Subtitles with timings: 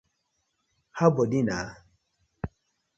[0.97, 1.57] How bodi na?